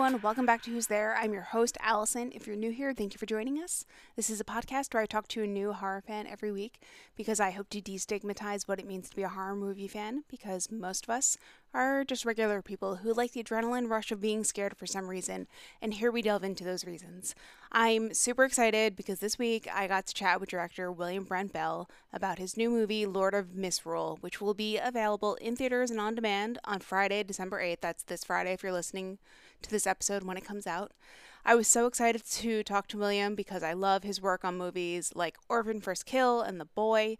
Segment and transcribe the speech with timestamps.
[0.00, 1.14] everyone, welcome back to Who's There.
[1.14, 2.32] I'm your host, Allison.
[2.34, 3.84] If you're new here, thank you for joining us.
[4.16, 6.80] This is a podcast where I talk to a new horror fan every week
[7.18, 10.72] because I hope to destigmatize what it means to be a horror movie fan because
[10.72, 11.36] most of us
[11.74, 15.46] are just regular people who like the adrenaline rush of being scared for some reason,
[15.82, 17.34] and here we delve into those reasons.
[17.70, 21.90] I'm super excited because this week I got to chat with director William Brent Bell
[22.10, 26.14] about his new movie, Lord of Misrule, which will be available in theaters and on
[26.14, 27.82] demand on Friday, December 8th.
[27.82, 29.18] That's this Friday if you're listening
[29.62, 30.92] to this episode when it comes out.
[31.44, 35.12] I was so excited to talk to William because I love his work on movies
[35.14, 37.16] like Orphan First Kill and The Boy,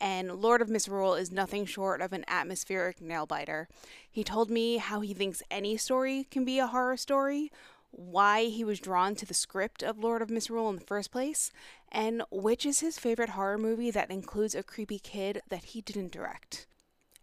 [0.00, 3.68] and Lord of Misrule is nothing short of an atmospheric nail biter.
[4.10, 7.50] He told me how he thinks any story can be a horror story,
[7.92, 11.52] why he was drawn to the script of Lord of Misrule in the first place,
[11.90, 16.12] and which is his favorite horror movie that includes a creepy kid that he didn't
[16.12, 16.66] direct.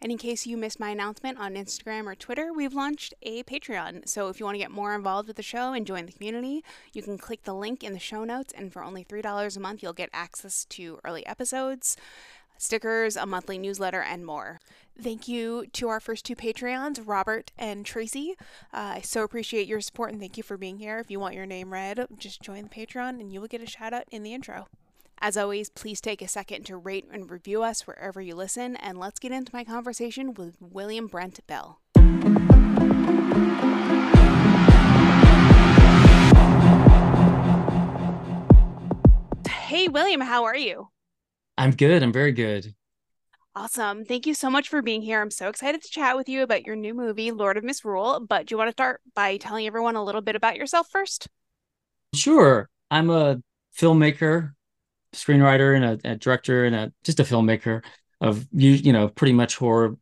[0.02, 4.08] And in case you missed my announcement on Instagram or Twitter, we've launched a Patreon.
[4.08, 6.64] So if you want to get more involved with the show and join the community,
[6.94, 8.54] you can click the link in the show notes.
[8.56, 11.98] And for only $3 a month, you'll get access to early episodes,
[12.58, 14.60] stickers, a monthly newsletter, and more.
[15.02, 18.36] Thank you to our first two Patreons, Robert and Tracy.
[18.74, 21.00] Uh, I so appreciate your support and thank you for being here.
[21.00, 23.66] If you want your name read, just join the Patreon and you will get a
[23.66, 24.68] shout out in the intro.
[25.22, 28.98] As always, please take a second to rate and review us wherever you listen, and
[28.98, 31.82] let's get into my conversation with William Brent Bell.
[39.50, 40.88] Hey, William, how are you?
[41.58, 42.02] I'm good.
[42.02, 42.74] I'm very good.
[43.54, 44.06] Awesome.
[44.06, 45.22] Thank you so much for being here.
[45.22, 48.22] I'm so excited to chat with you about your new movie, Lord of Misrule.
[48.22, 51.28] But do you want to start by telling everyone a little bit about yourself first?
[52.16, 52.70] Sure.
[52.90, 53.42] I'm a
[53.78, 54.54] filmmaker
[55.14, 57.84] screenwriter and a, a, director and a just a filmmaker
[58.22, 59.98] of you you know pretty much horror.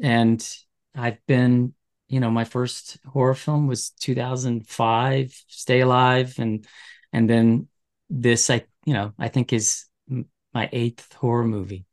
[0.00, 0.46] And
[0.94, 1.74] i've been
[2.08, 6.34] you know my first horror film was 2005 stay alive.
[6.38, 6.66] And
[7.12, 7.68] and then
[8.10, 9.86] this i you know i think is
[10.52, 11.86] my eighth horror movie.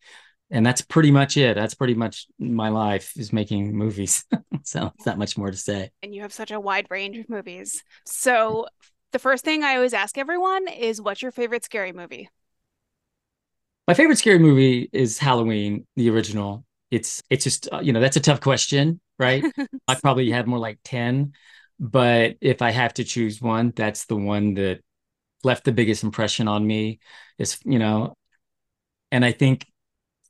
[0.53, 1.55] And that's pretty much it.
[1.55, 4.25] That's pretty much my life is making movies.
[4.63, 5.89] So it's not much more to say.
[6.03, 7.83] And you have such a wide range of movies.
[8.05, 8.67] So
[9.11, 12.29] the first thing i always ask everyone is what's your favorite scary movie
[13.87, 16.65] my favorite scary movie is Halloween, the original.
[16.91, 19.43] It's it's just uh, you know that's a tough question, right?
[19.87, 21.33] I probably have more like ten,
[21.79, 24.81] but if I have to choose one, that's the one that
[25.43, 26.99] left the biggest impression on me.
[27.37, 28.15] Is you know,
[29.11, 29.65] and I think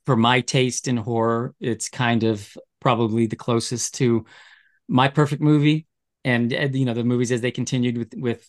[0.06, 4.24] for my taste in horror, it's kind of probably the closest to
[4.88, 5.86] my perfect movie.
[6.24, 8.48] And you know, the movies as they continued with with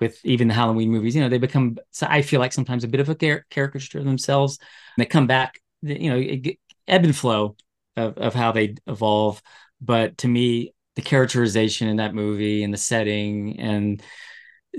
[0.00, 2.88] with even the Halloween movies, you know, they become, so I feel like sometimes a
[2.88, 4.58] bit of a car- caricature of themselves.
[4.96, 6.52] And they come back, you know,
[6.88, 7.56] ebb and flow
[7.96, 9.42] of, of how they evolve.
[9.80, 14.02] But to me, the characterization in that movie and the setting and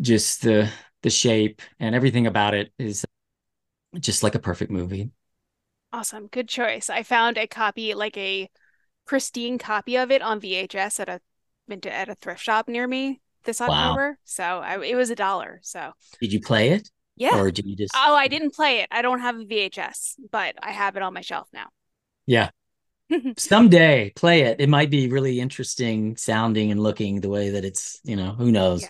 [0.01, 0.69] just the
[1.03, 3.05] the shape and everything about it is
[3.99, 5.11] just like a perfect movie.
[5.93, 6.27] Awesome.
[6.27, 6.89] Good choice.
[6.89, 8.49] I found a copy, like a
[9.05, 11.21] pristine copy of it on VHS at a
[11.87, 14.09] at a thrift shop near me this October.
[14.09, 14.15] Wow.
[14.23, 15.59] So I, it was a dollar.
[15.63, 16.89] So did you play it?
[17.15, 17.39] Yeah.
[17.39, 17.93] Or did you just?
[17.95, 18.89] Oh, I didn't play it.
[18.91, 21.67] I don't have a VHS, but I have it on my shelf now.
[22.25, 22.49] Yeah.
[23.37, 24.59] Someday play it.
[24.59, 28.51] It might be really interesting sounding and looking the way that it's, you know, who
[28.51, 28.81] knows?
[28.81, 28.89] Yeah.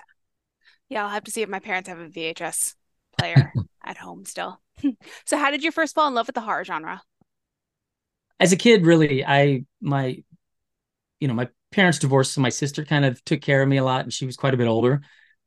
[0.89, 1.03] Yeah.
[1.03, 2.75] I'll have to see if my parents have a VHS
[3.17, 4.59] player at home still.
[5.25, 7.01] so how did you first fall in love with the horror genre?
[8.39, 10.21] As a kid, really, I, my,
[11.19, 13.83] you know, my parents divorced, so my sister kind of took care of me a
[13.83, 15.01] lot, and she was quite a bit older,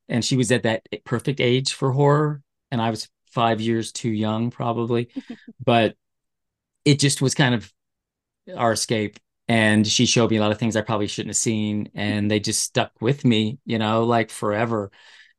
[0.08, 4.10] and she was at that perfect age for horror, and I was five years too
[4.10, 5.10] young, probably,
[5.64, 5.96] but
[6.84, 7.72] it just was kind of
[8.56, 9.18] our escape.
[9.48, 12.40] And she showed me a lot of things I probably shouldn't have seen, and they
[12.40, 14.90] just stuck with me, you know, like forever.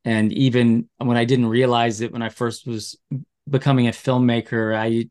[0.05, 2.97] And even when I didn't realize it, when I first was
[3.49, 5.09] becoming a filmmaker, I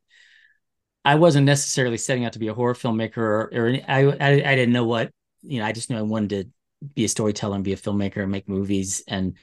[1.04, 4.28] I wasn't necessarily setting out to be a horror filmmaker or, or any, I, I,
[4.52, 5.10] I didn't know what
[5.42, 8.22] you know, I just knew I wanted to be a storyteller and be a filmmaker
[8.22, 9.02] and make movies.
[9.08, 9.36] And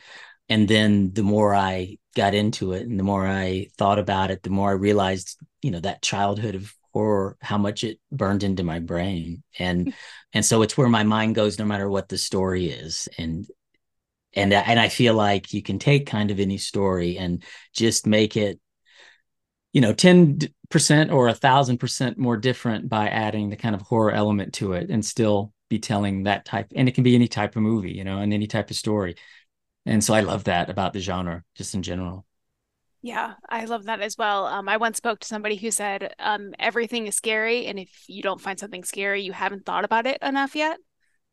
[0.47, 4.43] and then the more I got into it and the more I thought about it,
[4.43, 8.63] the more I realized, you know, that childhood of horror, how much it burned into
[8.63, 9.43] my brain.
[9.59, 9.89] And hmm.
[10.33, 13.09] and so it's where my mind goes no matter what the story is.
[13.17, 13.45] And
[14.33, 17.43] and and I feel like you can take kind of any story and
[17.73, 18.59] just make it
[19.73, 24.11] you know 10% or a thousand percent more different by adding the kind of horror
[24.11, 27.55] element to it and still be telling that type and it can be any type
[27.55, 29.15] of movie you know and any type of story.
[29.85, 32.25] And so i love that about the genre just in general.
[33.01, 34.45] Yeah i love that as well.
[34.45, 38.21] Um, i once spoke to somebody who said um, everything is scary and if you
[38.21, 40.77] don't find something scary you haven't thought about it enough yet.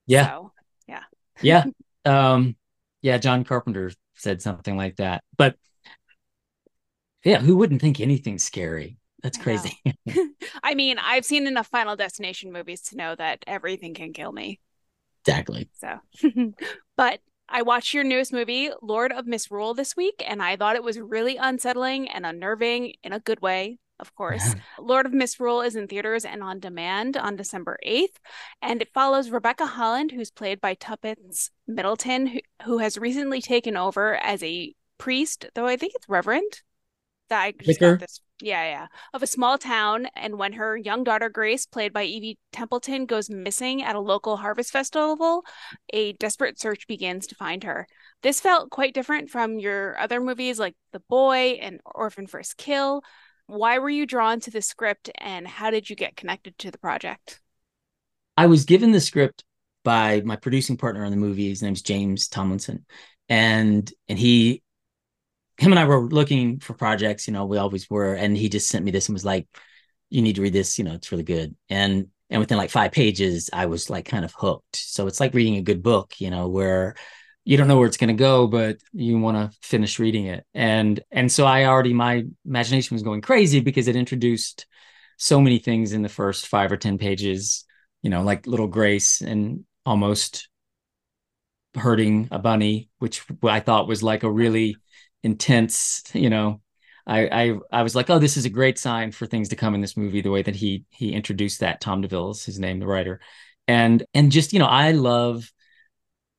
[0.06, 0.26] Yeah.
[0.26, 0.52] So,
[0.88, 1.02] yeah.
[1.40, 1.64] Yeah.
[2.04, 2.56] Um,
[3.00, 5.22] yeah, John Carpenter said something like that.
[5.36, 5.54] But
[7.24, 8.98] yeah, who wouldn't think anything's scary?
[9.22, 9.78] That's crazy.
[10.62, 14.60] I mean, I've seen enough Final Destination movies to know that everything can kill me.
[15.24, 15.68] Exactly.
[15.74, 16.00] So,
[16.96, 20.82] but I watched your newest movie, Lord of Misrule, this week, and I thought it
[20.82, 24.56] was really unsettling and unnerving in a good way of course.
[24.80, 28.16] Lord of Misrule is in theaters and on demand on December 8th.
[28.60, 33.76] And it follows Rebecca Holland, who's played by Tuppence Middleton, who, who has recently taken
[33.76, 36.62] over as a priest, though I think it's Reverend.
[37.28, 38.20] That I just got this.
[38.42, 38.86] Yeah, yeah.
[39.14, 40.08] Of a small town.
[40.16, 44.36] And when her young daughter, Grace, played by Evie Templeton, goes missing at a local
[44.36, 45.44] harvest festival,
[45.92, 47.86] a desperate search begins to find her.
[48.22, 53.02] This felt quite different from your other movies like The Boy and Orphan First Kill,
[53.46, 56.78] why were you drawn to the script and how did you get connected to the
[56.78, 57.40] project?
[58.36, 59.44] I was given the script
[59.84, 61.48] by my producing partner on the movie.
[61.48, 62.86] His name's James Tomlinson.
[63.28, 64.62] And and he
[65.58, 68.14] him and I were looking for projects, you know, we always were.
[68.14, 69.46] And he just sent me this and was like,
[70.10, 71.54] you need to read this, you know, it's really good.
[71.68, 74.76] And and within like five pages, I was like kind of hooked.
[74.76, 76.94] So it's like reading a good book, you know, where
[77.44, 80.46] you don't know where it's going to go but you want to finish reading it
[80.54, 84.66] and and so i already my imagination was going crazy because it introduced
[85.18, 87.64] so many things in the first five or ten pages
[88.02, 90.48] you know like little grace and almost
[91.74, 94.76] hurting a bunny which i thought was like a really
[95.22, 96.60] intense you know
[97.06, 99.74] I, I I was like, oh, this is a great sign for things to come
[99.74, 100.20] in this movie.
[100.20, 103.20] The way that he he introduced that Tom de Ville is his name, the writer,
[103.66, 105.52] and and just you know, I love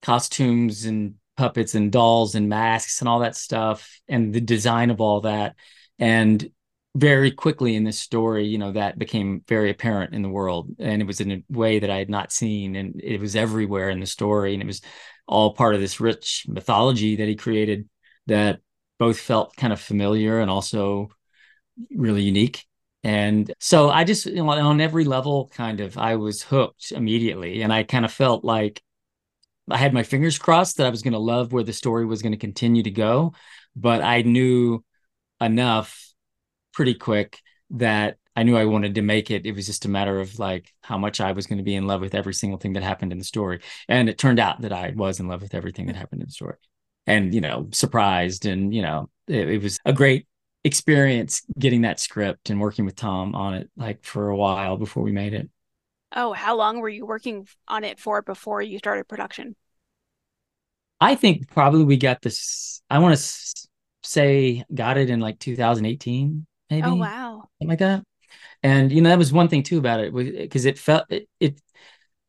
[0.01, 5.01] costumes and puppets and dolls and masks and all that stuff and the design of
[5.01, 5.55] all that.
[5.99, 6.49] And
[6.95, 10.69] very quickly in this story you know that became very apparent in the world.
[10.79, 13.89] And it was in a way that i had not seen and it was everywhere
[13.89, 14.53] in the story.
[14.53, 14.81] And it was
[15.27, 17.89] all part of this rich mythology that he created
[18.27, 18.59] that
[18.99, 21.09] both felt kind of familiar and also
[21.95, 22.65] really unique
[23.03, 27.61] and so i just you know, on every level kind of i was hooked immediately
[27.61, 28.81] and i kind of felt like
[29.69, 32.21] I had my fingers crossed that I was going to love where the story was
[32.21, 33.33] going to continue to go,
[33.75, 34.83] but I knew
[35.39, 36.13] enough
[36.73, 37.39] pretty quick
[37.71, 39.45] that I knew I wanted to make it.
[39.45, 41.87] It was just a matter of like how much I was going to be in
[41.87, 43.61] love with every single thing that happened in the story.
[43.87, 46.33] And it turned out that I was in love with everything that happened in the
[46.33, 46.55] story.
[47.05, 50.27] And, you know, surprised and, you know, it, it was a great
[50.63, 55.03] experience getting that script and working with Tom on it like for a while before
[55.03, 55.49] we made it.
[56.15, 59.55] Oh, how long were you working on it for before you started production?
[61.01, 62.81] I think probably we got this.
[62.89, 63.67] I want to
[64.03, 66.89] say got it in like 2018, maybe.
[66.89, 68.03] Oh wow, something like that.
[68.63, 71.59] And you know that was one thing too about it because it felt it, it,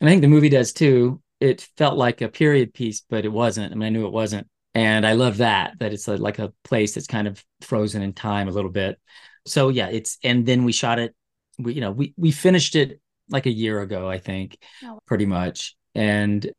[0.00, 1.23] and I think the movie does too.
[1.41, 3.73] It felt like a period piece, but it wasn't.
[3.73, 6.53] I mean, I knew it wasn't, and I love that that it's a, like a
[6.65, 8.99] place that's kind of frozen in time a little bit.
[9.47, 11.15] So yeah, it's and then we shot it.
[11.59, 13.00] We you know we we finished it
[13.31, 14.99] like a year ago, I think, oh.
[15.06, 15.76] pretty much.
[15.94, 16.50] And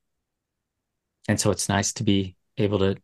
[1.27, 2.95] and so it's nice to be able to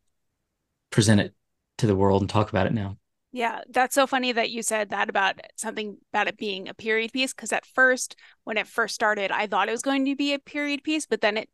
[0.92, 1.34] present it
[1.80, 2.98] to the world and talk about it now.
[3.34, 7.14] Yeah, that's so funny that you said that about something about it being a period
[7.14, 7.34] piece.
[7.34, 10.40] Because at first, when it first started, I thought it was going to be a
[10.40, 11.50] period piece, but then it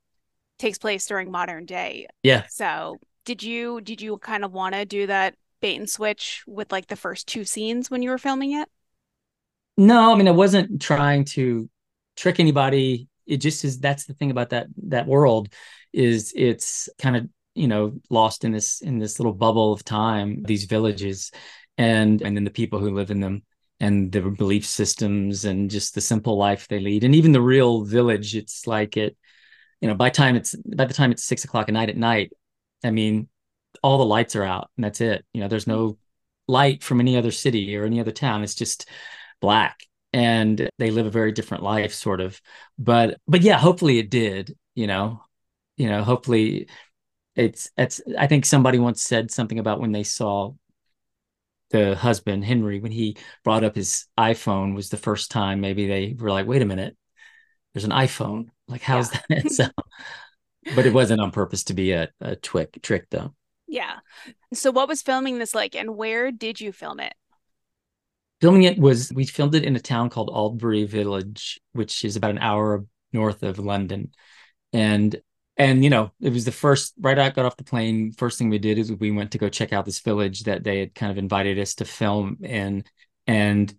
[0.57, 2.07] takes place during modern day.
[2.23, 2.45] Yeah.
[2.49, 6.71] So did you did you kind of want to do that bait and switch with
[6.71, 8.69] like the first two scenes when you were filming it?
[9.75, 11.69] No, I mean I wasn't trying to
[12.15, 13.09] trick anybody.
[13.25, 15.49] It just is that's the thing about that that world
[15.91, 20.43] is it's kind of you know lost in this in this little bubble of time
[20.43, 21.31] these villages
[21.77, 23.43] and and then the people who live in them
[23.81, 27.83] and the belief systems and just the simple life they lead and even the real
[27.83, 29.17] village it's like it
[29.81, 32.31] you know by time it's by the time it's six o'clock at night at night
[32.83, 33.27] i mean
[33.83, 35.25] all the lights are out and that's it.
[35.33, 35.97] You know there's no
[36.47, 38.43] light from any other city or any other town.
[38.43, 38.89] It's just
[39.41, 39.79] black
[40.13, 42.41] and they live a very different life sort of.
[42.79, 45.21] But but yeah hopefully it did you know
[45.77, 46.67] you know hopefully
[47.35, 50.53] it's it's i think somebody once said something about when they saw
[51.69, 56.15] the husband henry when he brought up his iphone was the first time maybe they
[56.17, 56.97] were like wait a minute
[57.77, 58.47] there's an iphone.
[58.67, 59.21] Like how's yeah.
[59.29, 59.51] that?
[59.51, 59.65] So
[60.75, 63.33] but it wasn't on purpose to be a, a trick trick though
[63.67, 63.97] yeah
[64.53, 67.13] so what was filming this like and where did you film it
[68.41, 72.31] filming it was we filmed it in a town called Aldbury Village, which is about
[72.31, 74.11] an hour north of London.
[74.73, 75.15] And
[75.57, 78.11] and you know, it was the first right I got off the plane.
[78.11, 80.79] First thing we did is we went to go check out this village that they
[80.79, 82.83] had kind of invited us to film in.
[83.25, 83.73] And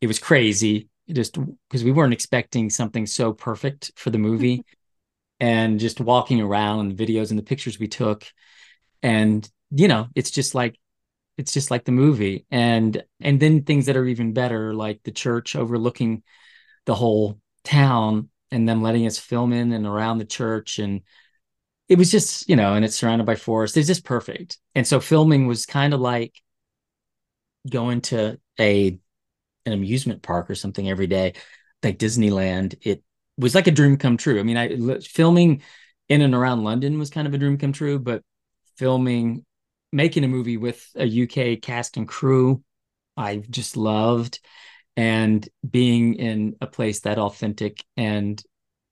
[0.00, 4.64] it was crazy just because we weren't expecting something so perfect for the movie.
[5.40, 8.26] and just walking around and the videos and the pictures we took.
[9.02, 10.78] And you know it's just like
[11.36, 12.46] it's just like the movie.
[12.50, 16.22] And and then things that are even better like the church overlooking
[16.86, 20.78] the whole town and them letting us film in and around the church.
[20.78, 21.02] And
[21.88, 23.76] it was just you know and it's surrounded by forest.
[23.76, 24.58] It's just perfect.
[24.74, 26.34] And so filming was kind of like
[27.68, 28.98] going to a
[29.66, 31.34] an amusement park or something every day
[31.82, 32.76] like disneyland.
[32.82, 33.02] It
[33.38, 34.40] was like a dream come true.
[34.40, 35.62] I mean i filming
[36.08, 38.22] in and around london was kind of a dream come true but
[38.76, 39.44] filming
[39.92, 42.62] making a movie with a uk cast and crew
[43.16, 44.40] i just loved.
[44.96, 48.42] And being in a place that authentic and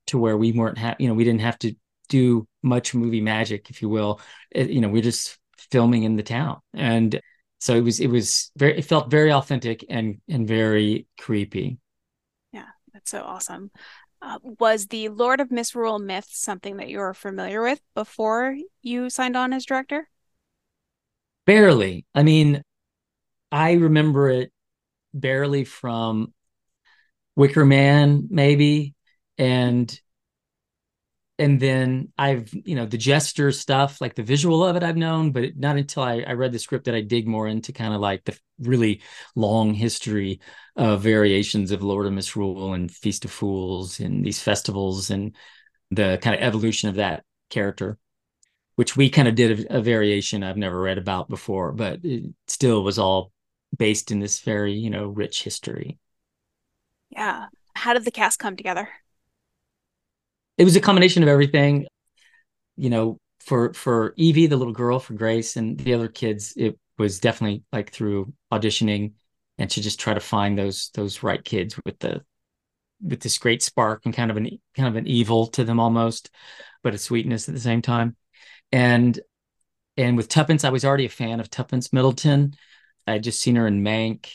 [0.06, 1.74] to where we weren't ha- you know we didn't have to
[2.08, 4.20] do much movie magic if you will.
[4.52, 6.60] It, you know we're just filming in the town.
[6.72, 7.20] And
[7.58, 11.78] so it was it was very it felt very authentic and and very creepy.
[12.52, 13.72] Yeah that's so awesome
[14.22, 19.10] uh, was the lord of misrule myth something that you were familiar with before you
[19.10, 20.08] signed on as director?
[21.46, 22.04] Barely.
[22.14, 22.62] I mean
[23.52, 24.52] i remember it
[25.14, 26.32] barely from
[27.36, 28.94] wicker man maybe
[29.38, 30.00] and
[31.38, 35.32] and then I've, you know, the Jester stuff, like the visual of it, I've known,
[35.32, 38.00] but not until I, I read the script that I dig more into kind of
[38.00, 39.02] like the really
[39.34, 40.40] long history
[40.76, 45.36] of variations of Lord of Misrule and Feast of Fools and these festivals and
[45.90, 47.98] the kind of evolution of that character,
[48.76, 52.32] which we kind of did a, a variation I've never read about before, but it
[52.48, 53.30] still was all
[53.76, 55.98] based in this very, you know, rich history.
[57.10, 57.46] Yeah.
[57.74, 58.88] How did the cast come together?
[60.58, 61.86] It was a combination of everything.
[62.76, 66.78] You know, for for Evie, the little girl, for Grace, and the other kids, it
[66.98, 69.12] was definitely like through auditioning
[69.58, 72.22] and to just try to find those those right kids with the
[73.02, 76.30] with this great spark and kind of an kind of an evil to them almost,
[76.82, 78.16] but a sweetness at the same time.
[78.72, 79.18] And
[79.96, 82.54] and with Tuppence, I was already a fan of Tuppence Middleton.
[83.06, 84.28] I had just seen her in Mank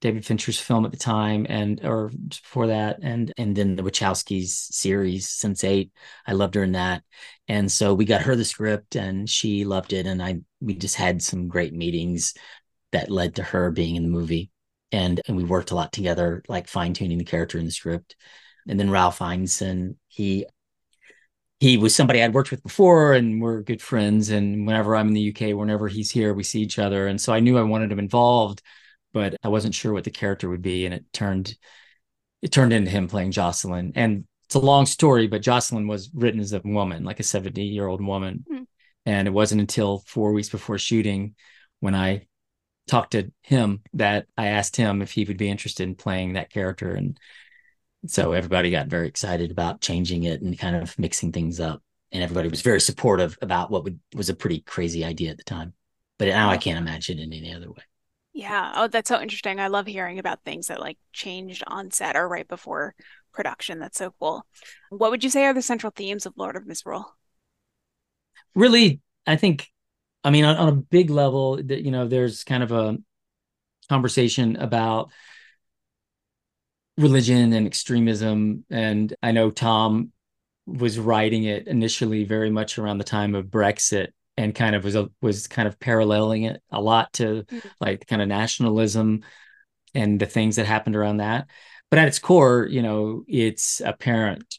[0.00, 4.48] David Fincher's film at the time, and or before that, and and then the Wachowskis
[4.48, 5.90] series Sense8.
[6.26, 7.02] I loved her in that,
[7.48, 10.96] and so we got her the script, and she loved it, and I we just
[10.96, 12.34] had some great meetings
[12.92, 14.50] that led to her being in the movie,
[14.90, 18.16] and and we worked a lot together, like fine tuning the character in the script,
[18.66, 20.46] and then Ralph Ineson, he
[21.60, 24.30] he was somebody I'd worked with before and we're good friends.
[24.30, 27.06] And whenever I'm in the UK, whenever he's here, we see each other.
[27.06, 28.62] And so I knew I wanted him involved
[29.12, 31.56] but I wasn't sure what the character would be, and it turned
[32.42, 33.92] it turned into him playing Jocelyn.
[33.94, 37.62] And it's a long story, but Jocelyn was written as a woman, like a 70
[37.62, 38.44] year old woman.
[38.50, 38.62] Mm-hmm.
[39.06, 41.34] And it wasn't until four weeks before shooting
[41.80, 42.26] when I
[42.88, 46.50] talked to him that I asked him if he would be interested in playing that
[46.50, 46.90] character.
[46.90, 47.18] And
[48.06, 51.82] so everybody got very excited about changing it and kind of mixing things up.
[52.12, 55.44] And everybody was very supportive about what would, was a pretty crazy idea at the
[55.44, 55.74] time.
[56.18, 57.82] But now I can't imagine it any other way.
[58.32, 58.72] Yeah.
[58.76, 59.58] Oh, that's so interesting.
[59.58, 62.94] I love hearing about things that like changed on set or right before
[63.32, 63.80] production.
[63.80, 64.46] That's so cool.
[64.90, 67.16] What would you say are the central themes of Lord of Misrule?
[68.54, 69.68] Really, I think,
[70.24, 72.98] I mean, on, on a big level, that you know, there's kind of a
[73.88, 75.10] conversation about
[76.96, 78.64] religion and extremism.
[78.70, 80.12] And I know Tom
[80.66, 84.96] was writing it initially very much around the time of Brexit and kind of was
[84.96, 87.68] a, was kind of paralleling it a lot to mm-hmm.
[87.80, 89.22] like kind of nationalism
[89.94, 91.48] and the things that happened around that.
[91.90, 94.58] But at its core, you know, it's a parent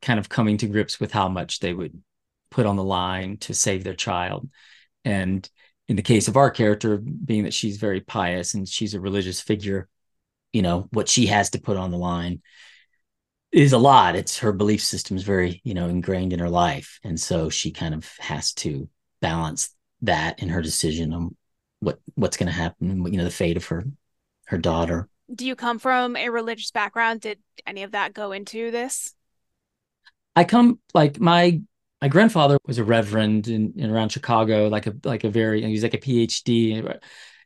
[0.00, 2.00] kind of coming to grips with how much they would
[2.50, 4.48] put on the line to save their child.
[5.04, 5.48] And
[5.88, 9.40] in the case of our character, being that she's very pious and she's a religious
[9.40, 9.88] figure,
[10.52, 12.42] you know, what she has to put on the line
[13.56, 14.14] is a lot.
[14.14, 17.00] It's her belief system is very, you know, ingrained in her life.
[17.02, 18.86] And so she kind of has to
[19.22, 21.34] balance that in her decision on
[21.80, 23.84] what what's going to happen, you know, the fate of her
[24.46, 25.08] her daughter.
[25.34, 27.22] Do you come from a religious background?
[27.22, 29.14] Did any of that go into this?
[30.36, 31.62] I come like my
[32.02, 35.72] my grandfather was a reverend in, in around Chicago, like a like a very he
[35.72, 36.98] was like a PhD,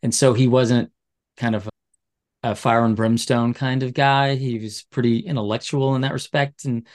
[0.02, 0.90] and so he wasn't
[1.36, 1.68] kind of
[2.42, 4.36] a fire and brimstone kind of guy.
[4.36, 6.86] He was pretty intellectual in that respect, and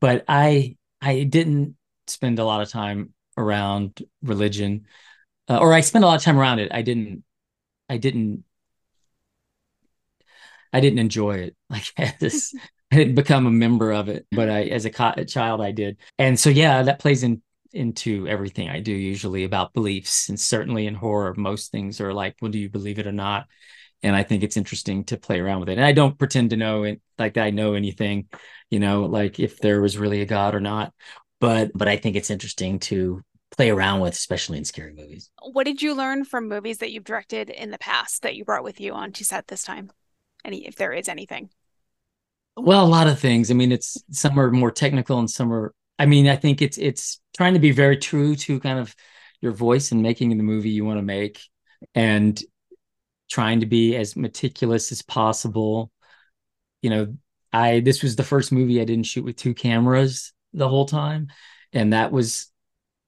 [0.00, 1.76] but I I didn't
[2.06, 4.86] spend a lot of time around religion,
[5.48, 6.72] uh, or I spent a lot of time around it.
[6.72, 7.24] I didn't
[7.88, 8.44] I didn't
[10.72, 11.56] I didn't enjoy it.
[11.70, 12.54] Like this,
[12.92, 15.96] I didn't become a member of it, but I as a, co- child I did,
[16.18, 20.86] and so yeah, that plays in into everything I do usually about beliefs, and certainly
[20.86, 23.48] in horror, most things are like, well, do you believe it or not?
[24.02, 25.78] And I think it's interesting to play around with it.
[25.78, 28.28] And I don't pretend to know it like I know anything,
[28.70, 30.92] you know, like if there was really a god or not.
[31.40, 33.22] But but I think it's interesting to
[33.56, 35.30] play around with, especially in scary movies.
[35.42, 38.64] What did you learn from movies that you've directed in the past that you brought
[38.64, 39.90] with you onto set this time?
[40.44, 41.50] Any, if there is anything.
[42.56, 43.50] Well, a lot of things.
[43.50, 45.74] I mean, it's some are more technical and some are.
[45.98, 48.94] I mean, I think it's it's trying to be very true to kind of
[49.40, 51.40] your voice and making the movie you want to make,
[51.94, 52.40] and
[53.28, 55.90] trying to be as meticulous as possible.
[56.82, 57.16] You know,
[57.52, 61.28] I this was the first movie I didn't shoot with two cameras the whole time,
[61.72, 62.50] and that was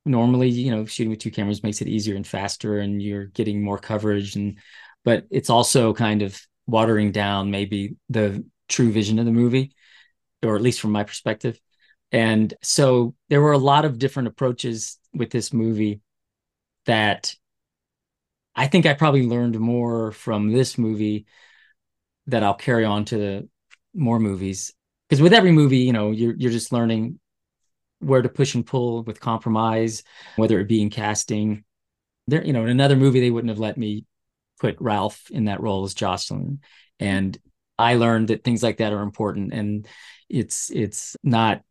[0.04, 3.62] normally you know shooting with two cameras makes it easier and faster, and you're getting
[3.62, 4.58] more coverage and
[5.04, 9.74] but it's also kind of watering down maybe the true vision of the movie,
[10.42, 11.58] or at least from my perspective.
[12.12, 16.00] And so there were a lot of different approaches with this movie
[16.86, 17.34] that
[18.58, 21.26] I think I probably learned more from this movie
[22.26, 23.48] that I'll carry on to
[23.94, 24.72] more movies.
[25.08, 27.20] Because with every movie, you know, you're you're just learning
[28.00, 30.02] where to push and pull with compromise,
[30.34, 31.62] whether it be in casting.
[32.26, 34.04] There, you know, in another movie, they wouldn't have let me
[34.58, 36.58] put Ralph in that role as Jocelyn.
[36.98, 37.38] And
[37.78, 39.86] I learned that things like that are important and
[40.28, 41.62] it's it's not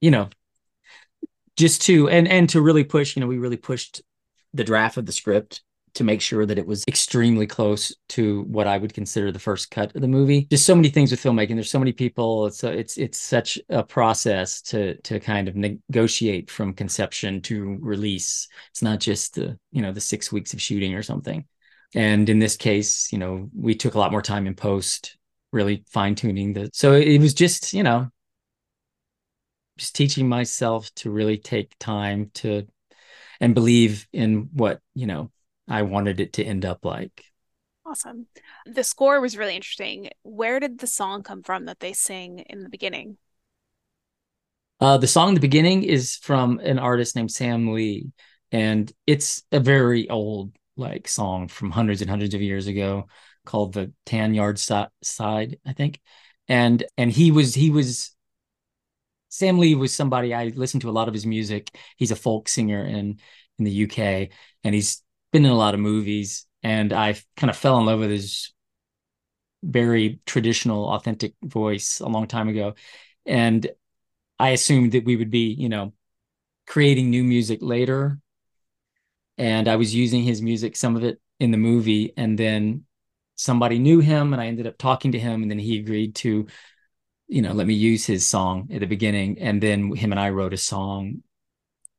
[0.00, 0.28] you know
[1.56, 4.02] just to and and to really push you know we really pushed
[4.52, 5.62] the draft of the script
[5.94, 9.70] to make sure that it was extremely close to what I would consider the first
[9.70, 10.46] cut of the movie.
[10.50, 11.54] Just so many things with filmmaking.
[11.54, 12.46] There's so many people.
[12.46, 17.78] It's a, it's it's such a process to to kind of negotiate from conception to
[17.80, 18.48] release.
[18.70, 21.44] It's not just the you know the six weeks of shooting or something.
[21.94, 25.16] And in this case, you know, we took a lot more time in post,
[25.52, 26.70] really fine tuning the.
[26.72, 28.08] So it was just, you know,
[29.78, 32.66] just teaching myself to really take time to
[33.40, 35.30] and believe in what, you know,
[35.68, 37.24] I wanted it to end up like.
[37.86, 38.26] Awesome.
[38.66, 40.10] The score was really interesting.
[40.22, 43.18] Where did the song come from that they sing in the beginning?
[44.80, 48.10] Uh, the song in the beginning is from an artist named Sam Lee,
[48.52, 53.06] and it's a very old like song from hundreds and hundreds of years ago
[53.44, 56.00] called the Tan Yard Side, I think.
[56.48, 58.14] And and he was he was
[59.28, 61.74] Sam Lee was somebody I listened to a lot of his music.
[61.96, 63.20] He's a folk singer in
[63.58, 64.30] in the UK
[64.64, 65.02] and he's
[65.34, 68.52] been in a lot of movies and I kind of fell in love with his
[69.64, 72.74] very traditional authentic voice a long time ago.
[73.26, 73.68] And
[74.38, 75.92] I assumed that we would be, you know,
[76.68, 78.20] creating new music later.
[79.36, 82.84] And I was using his music, some of it in the movie, and then
[83.34, 86.46] somebody knew him, and I ended up talking to him, and then he agreed to,
[87.26, 90.30] you know, let me use his song at the beginning, and then him and I
[90.30, 91.24] wrote a song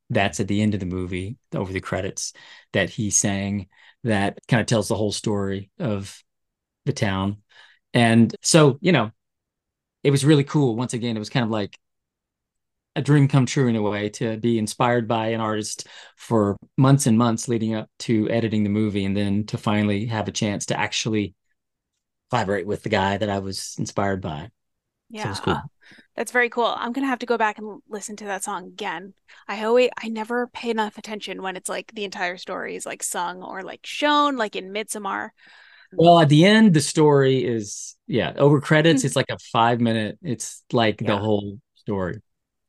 [0.09, 2.33] that's at the end of the movie over the credits
[2.73, 3.67] that he sang
[4.03, 6.21] that kind of tells the whole story of
[6.85, 7.37] the town
[7.93, 9.11] and so you know
[10.03, 11.77] it was really cool once again it was kind of like
[12.95, 17.07] a dream come true in a way to be inspired by an artist for months
[17.07, 20.67] and months leading up to editing the movie and then to finally have a chance
[20.67, 21.35] to actually
[22.29, 24.49] collaborate with the guy that I was inspired by.
[25.09, 25.33] Yeah.
[25.33, 25.61] So cool.
[26.15, 26.73] That's very cool.
[26.77, 29.13] I'm gonna have to go back and listen to that song again.
[29.47, 33.03] I always I never pay enough attention when it's like the entire story is like
[33.03, 35.29] sung or like shown, like in Midsommar.
[35.93, 39.07] Well, at the end, the story is yeah, over credits, mm-hmm.
[39.07, 41.07] it's like a five minute, it's like yeah.
[41.07, 42.21] the whole story.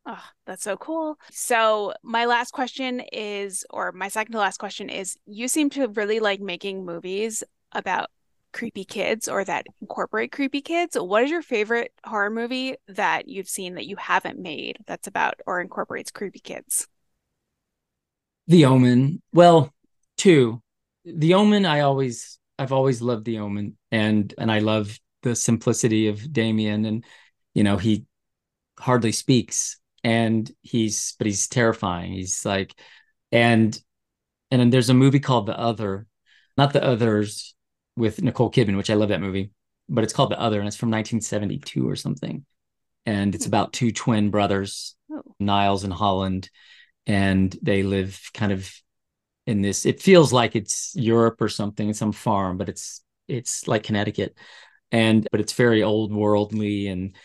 [0.09, 1.19] Oh, that's so cool.
[1.33, 5.89] So, my last question is, or my second to last question is you seem to
[5.89, 8.09] really like making movies about
[8.57, 10.97] creepy kids or that incorporate creepy kids.
[10.99, 15.35] What is your favorite horror movie that you've seen that you haven't made that's about
[15.47, 16.89] or incorporates creepy kids?
[18.47, 19.21] The Omen.
[19.33, 19.75] Well,
[20.17, 20.63] two.
[21.05, 26.09] The Omen, I always, I've always loved The Omen, and and I love the simplicity
[26.09, 27.05] of Damien, and
[27.55, 28.07] you know he
[28.79, 32.13] hardly speaks and he's but he's terrifying.
[32.13, 32.75] He's like,
[33.33, 33.79] and
[34.51, 36.07] and then there's a movie called The Other,
[36.57, 37.56] not The Others
[37.97, 39.51] with Nicole Kidman, which I love that movie,
[39.89, 42.45] but it's called The Other, and it's from 1972 or something,
[43.05, 43.51] and it's hmm.
[43.51, 45.23] about two twin brothers, oh.
[45.41, 46.51] Niles and Holland,
[47.07, 48.71] and they live kind of
[49.47, 49.87] in this.
[49.87, 54.37] It feels like it's Europe or something, some farm, but it's it's like Connecticut,
[54.93, 57.17] and but it's very old worldly and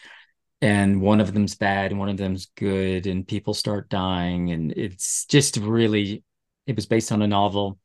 [0.62, 4.72] and one of them's bad and one of them's good and people start dying and
[4.74, 6.24] it's just really
[6.68, 7.80] it was based on a novel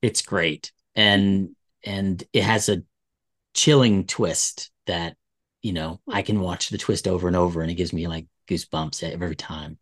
[0.00, 1.50] it's great and
[1.86, 2.82] and it has a
[3.54, 5.16] chilling twist that
[5.62, 8.26] you know i can watch the twist over and over and it gives me like
[8.48, 9.78] goosebumps every time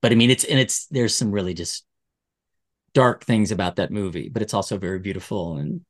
[0.00, 1.84] but i mean it's and it's there's some really just
[2.94, 5.80] dark things about that movie but it's also very beautiful and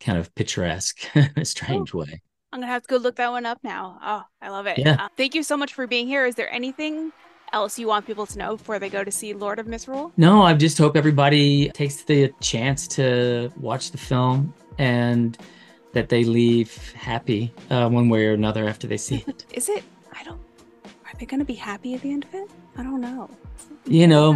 [0.00, 1.98] kind of picturesque, in a strange oh.
[1.98, 2.22] way.
[2.52, 3.98] I'm gonna have to go look that one up now.
[4.02, 4.78] Oh, I love it.
[4.78, 4.96] Yeah.
[4.98, 6.26] Uh, thank you so much for being here.
[6.26, 7.12] Is there anything
[7.52, 10.12] else you want people to know before they go to see Lord of Misrule?
[10.16, 15.38] No, I just hope everybody takes the chance to watch the film and
[15.92, 19.44] that they leave happy uh, one way or another after they see it.
[19.52, 19.82] Is it?
[20.12, 20.40] I don't.
[20.84, 22.50] Are they going to be happy at the end of it?
[22.76, 23.28] I don't know.
[23.86, 24.32] You know,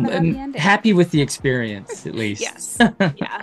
[0.56, 2.40] happy with the experience at least.
[2.40, 2.78] yes.
[3.16, 3.42] yeah.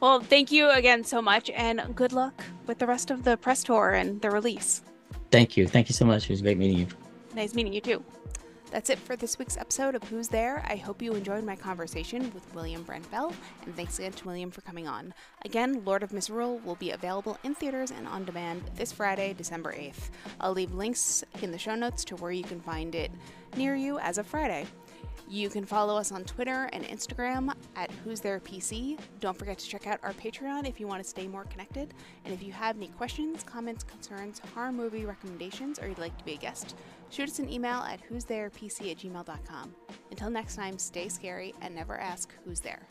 [0.00, 3.62] Well, thank you again so much, and good luck with the rest of the press
[3.62, 4.82] tour and the release.
[5.30, 5.68] Thank you.
[5.68, 6.24] Thank you so much.
[6.24, 6.86] It was great meeting you.
[7.34, 8.04] Nice meeting you too.
[8.72, 10.64] That's it for this week's episode of Who's There.
[10.66, 13.34] I hope you enjoyed my conversation with William Brent Bell,
[13.66, 15.12] and thanks again to William for coming on.
[15.44, 19.74] Again, Lord of Misrule will be available in theaters and on demand this Friday, December
[19.74, 20.08] 8th.
[20.40, 23.10] I'll leave links in the show notes to where you can find it
[23.58, 24.66] near you as of Friday.
[25.28, 28.98] You can follow us on Twitter and Instagram at Who's There PC.
[29.20, 31.94] Don't forget to check out our Patreon if you want to stay more connected.
[32.24, 36.24] And if you have any questions, comments, concerns, horror movie recommendations, or you'd like to
[36.24, 36.76] be a guest,
[37.10, 39.74] shoot us an email at who's there pc at gmail.com.
[40.10, 42.86] Until next time, stay scary and never ask who's there.